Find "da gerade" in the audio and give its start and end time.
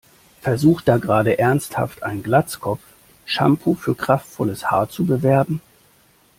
0.87-1.37